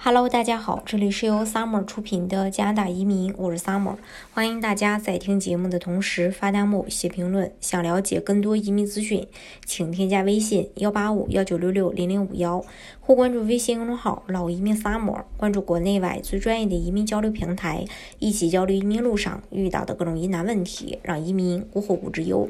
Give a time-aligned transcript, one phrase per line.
[0.00, 3.96] Hello，大家好，这里是由 Summer 出品的加拿大移民，我是 Summer，
[4.32, 7.52] 欢迎大家在听节目的同时发弹幕、写评论。
[7.60, 9.26] 想了解更多移民资讯，
[9.66, 12.64] 请添加微信幺八五幺九六六零零五幺，
[13.00, 17.84] 或关注微信公众号“老移民 Summer”，关注国内外最专业的移民交流平台，
[18.20, 22.48] 一起交流移民路上遇到的各种疑难问题，让移民无后顾之忧。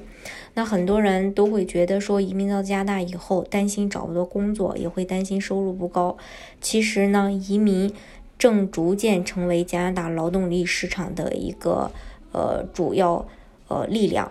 [0.53, 6.19] 那很多人都会觉得说，移民到加拿大以后，担心找不到工作，也会担心收入不高。
[6.61, 7.93] 其实呢，移民
[8.39, 11.91] 正逐渐成为加拿大劳动力市场的一个
[12.33, 13.27] 呃主要
[13.69, 14.31] 呃力量。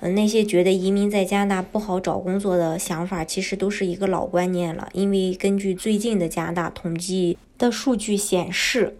[0.00, 4.88] 嗯，那些觉得移民在加拿大不好找工作的想法，其实都是一个老观念了。
[4.92, 8.96] 因为根据最近的加拿大统计的数据显示，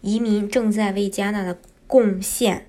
[0.00, 2.66] 移民正在为加拿大的贡献。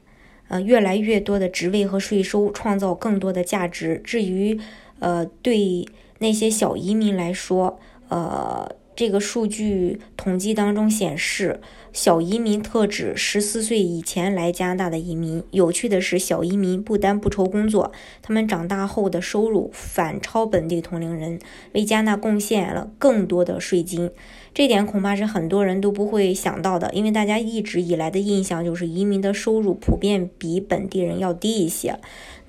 [0.47, 4.01] 呃，越来越多的职位和税收创造更多的价值。
[4.03, 4.59] 至于，
[4.97, 7.77] 呃，对那些小移民来说，
[8.07, 8.67] 呃，
[8.99, 11.61] 这个数据统计当中显示。
[11.91, 15.41] 小移民特指十四岁以前来加拿大的移民。
[15.49, 17.91] 有趣的是，小移民不单不愁工作，
[18.21, 21.39] 他们长大后的收入反超本地同龄人，
[21.73, 24.11] 为加拿大贡献了更多的税金。
[24.53, 31.99] 这点恐怕是很多人都不会想到的，因为大家一直以来的印象就是移民的收入普遍比本地人要低一些。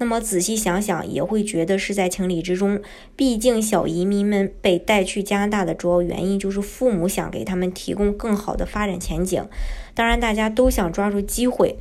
[0.00, 2.80] 那么仔细想想，也会觉得是在情理之中。
[3.14, 9.46] 毕竟小移民们被带去加拿大的主要原因就是父母想给他们提供更好的发展前景。
[9.94, 11.76] 当然，大家都想抓住机会，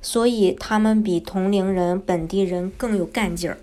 [0.00, 3.58] 所以他们比同龄人、本地人更有干劲儿。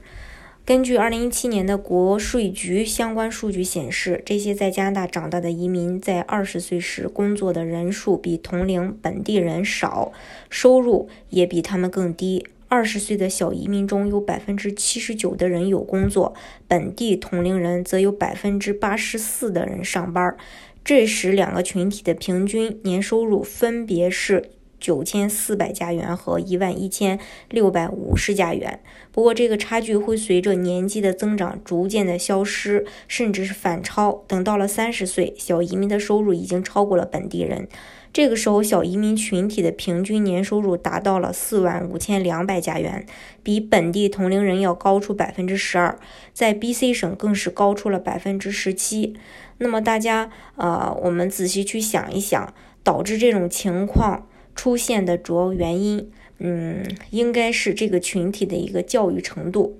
[0.65, 10.11] 根据2017年的国税局相关数据显示，这些在加拿大长大的移民在20岁时工作的人数比同龄本地人少，
[10.49, 12.45] 收入也比他们更低。
[12.73, 16.33] 二十岁的小移民中有百分之七十九的人有工作，
[16.67, 20.35] 本地同龄人则有百分之八十四的人上班。
[20.83, 27.19] 这时，两个群体的平均年收入分别是九千四百加元和一万一千
[27.51, 28.79] 六百五十加元。
[29.11, 34.23] 不过，这个差距会随着年纪的增长逐渐的消失，甚至是反超。
[34.27, 37.67] 等到了三十岁，小移民的收入已经超过了本地人。
[38.13, 43.07] 这个时候，小移民群体的平均年收入达到了四万五千两百加元，
[43.41, 45.97] 比本地同龄人要高出百分之十二，
[46.31, 49.15] 在 BC 省更是高出了百分之十七。
[49.57, 52.53] 那么大家，呃，我们仔细去想一想，
[52.83, 59.79] 导致这种情况出现的主要原因，嗯，应该是这个群体的一个教育程度。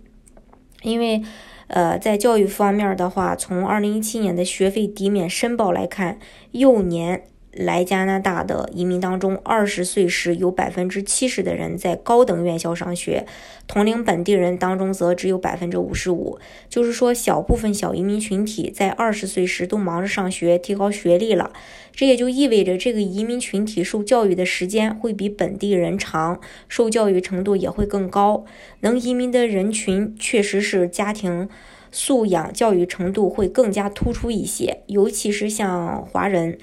[0.82, 1.22] 因为，
[1.68, 6.18] 呃，在教育方面的话，从二零一七年的学费抵免申报来看，
[6.54, 7.26] 幼年。
[7.54, 13.26] 来加拿大的移民当中，二十岁时有百分之七十的人在高等院校上学，
[13.68, 16.40] 同龄本地人当中则只有百分之五十五。
[16.68, 21.52] 就是说，小部分小移民群体在二十岁时都忙着上学、提高学历了。
[21.92, 28.46] 这也就意味着，这个移民群体受教育的时间会比本地人长，受教育程度也会更高。
[28.80, 31.48] 能移民的人群确实是家庭
[31.92, 36.58] 素养、教育程度会更加突出一些，尤其是像华人。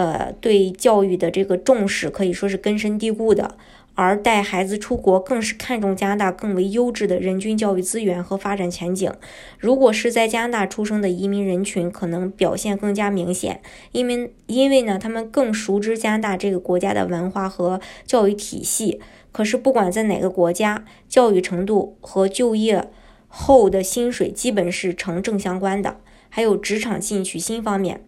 [0.00, 3.58] 呃，对教育的这个重视可以说是根深蒂固的，
[3.94, 9.12] 而带孩子出国更是看重加拿大更为优质的人均教育资源和发展前景。
[9.58, 13.60] 如果是在加拿大出生的移民人群，可能表现更加明显，
[13.92, 19.02] 因为因为呢，他们更熟知加拿大这个国家的文化和教育体系。
[19.32, 22.88] 可是，不管在哪个国家，教育程度和就业
[23.28, 25.98] 后的薪水基本是成正相关的。
[26.30, 28.02] 还有职场进取心方面，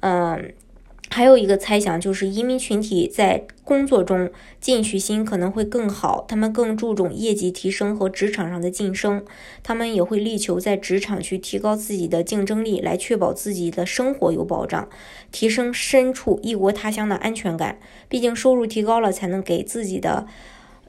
[0.00, 0.54] 嗯。
[1.08, 4.30] 还有一个猜想就是，移民群体在工作中
[4.60, 9.24] 进取心可能会更好，他们更注重业绩提升和职场上的晋升，
[9.62, 14.88] 他们也会力求在职场去提高自己的竞争力，来确保自己的生活有保障，
[15.30, 17.78] 提升身处异国他乡的安全感。
[18.08, 20.26] 毕竟收入提高了，才能给自己的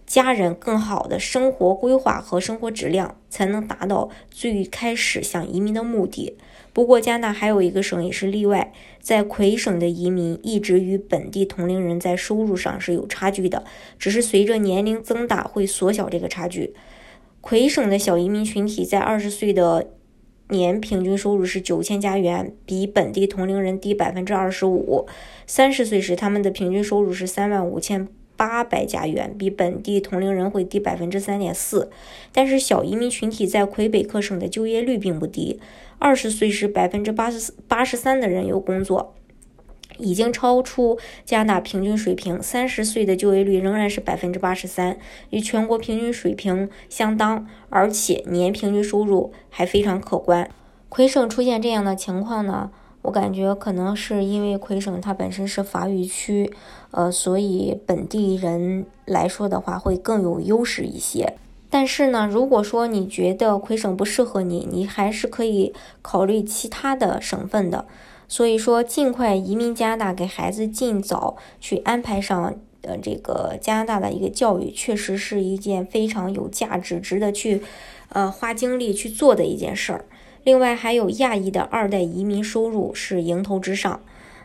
[0.08, 6.38] 家人更好的生活规划和生活质量，才能达到最开始想移民的目的。
[6.72, 13.66] 不过，加拿大还有一个省也是例外，在魁省的移民一直与本地同龄人在收入上是有差距的，
[14.00, 16.74] 只是随着年龄增大会缩小这个差距。
[17.42, 19.90] 魁省的小移民群体在二十岁的
[20.50, 25.06] 年平均收入是九千加元，比本地同龄人低百分之二十五；
[25.46, 28.08] 三十岁时他们的平均收入是三万五千。
[28.38, 31.90] 八百加元比本地同龄人会低百分之三点四，
[32.32, 35.60] 但是小移民群体在魁北克省的就业率并不低，
[36.00, 39.16] 二十岁时百分之八十八十三的人有工作，
[39.98, 42.42] 已经超出加拿大平均水平。
[42.42, 44.98] 三十岁的就业率仍然是百分之八十三，
[45.32, 50.50] 与全国平均水平相当，而且年平均收入还非常可观。
[50.90, 52.72] 魁省出现这样的情况呢？
[53.08, 56.52] 我感觉可能是因为魁省它本身是法语区，
[56.92, 61.36] 呃，所以本地人来说的话会更有优势一些。
[61.70, 67.86] 但是呢，如果说你觉得魁省不适合你，你还是可以考虑其他的省份的。
[68.28, 77.62] 所以说，尽快移民加拿大，给孩子尽早去安排上呃这个加拿大的一个教育，确实是一件非常有价值、值得去
[78.10, 80.04] 呃花精力去做的一件事儿。
[80.48, 84.00] 另外，还有亚裔的二代移民收入是迎头之上。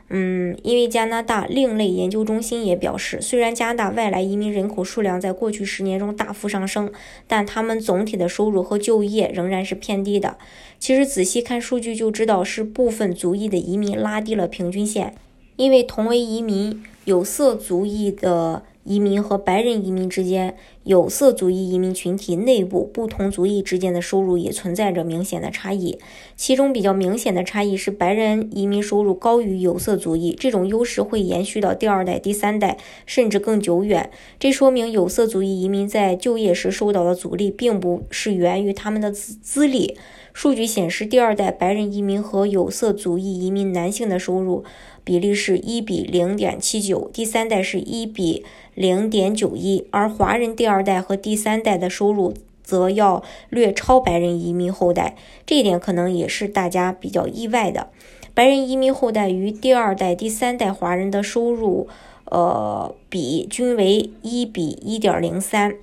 [0.09, 6.91] 嗯，因为加拿大另类研究中心也表示，虽然加拿大外来移民人口数量在过去十年中大幅上升，
[7.29, 10.39] 但他们总体的收入和就业仍然是偏低的。
[10.81, 15.15] 其实仔细看数据就知道，是部分族裔的移民拉低了平均线，
[15.55, 18.65] 因为同为移民，有色族裔的。
[18.85, 25.99] 移民和白人移民之间，有色族裔移民群体内部不同族裔之间的收入也存在着明显的差异。
[26.37, 34.11] 其中比较明显的差异是，白人移民收入高于有色族裔，这种优势会延续到第二代、第三代，甚至更久远。
[34.41, 39.97] 这说明有色族裔移民在就业时受到的阻力，并不是源于他们的资资历。
[40.33, 44.65] 数据显示，第二代白人移民和有色族裔移民男性的收入
[45.05, 48.43] 比例是一比零点七九，第三代是一比
[48.75, 52.33] 零点九一，而华人第二二代和第三代的收入
[52.65, 57.89] 则要略超白人移民后代，这一点可能也是大家比较意外的。
[58.33, 61.89] 白人移民后代与第二代、第三代华人的收入，
[62.25, 65.75] 呃，比均为一比一点零三，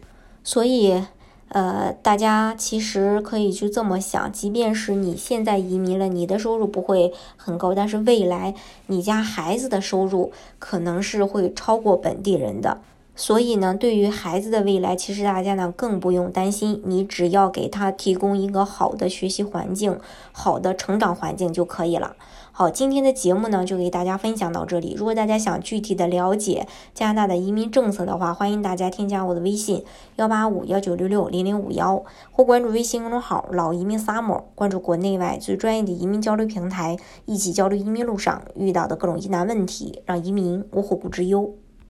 [0.44, 1.04] 所以。
[1.52, 8.54] 呃，大家其实可以去这么想，即便是你现在移民了，你的收入不会很高，但是未来
[8.86, 12.82] 你家孩子的收入可能是会超过本地人的。
[13.20, 20.00] 所以呢，对于孩子的未来，其实大家呢更不用担心，你只要给他提供一个好的学习环境、
[20.32, 22.16] 好的成长环境就可以了。
[22.54, 24.96] 好，今天的节目呢就给大家分享到这里。
[24.98, 29.84] 如果大家想具体的了解加拿大的移民政策的话，欢迎大家添加我的微信
[30.16, 32.02] 幺八五幺九六六零零五幺，
[32.32, 36.96] 或关注微信公众号“老移民 summer”，关注国内外最专业的移民交流平台，
[37.26, 41.54] 一起交流移民路上遇到的各种疑难问题，让移民无后顾之忧。